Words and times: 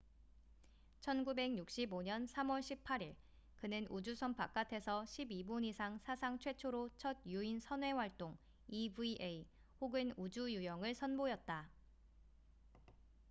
"1965년 1.01 2.27
3월 2.27 2.61
18일 2.61 3.13
그는 3.57 3.85
우주선 3.87 4.33
바깥에서 4.35 5.03
12분 5.03 5.63
이상 5.63 5.99
사상 5.99 6.39
최초로 6.39 6.89
첫 6.97 7.17
유인 7.27 7.59
선외 7.59 7.91
활동 7.91 8.35
eva 8.67 9.45
혹은 9.79 10.11
"우주 10.17 10.51
유영""을 10.51 10.95
선보였다. 10.95 11.69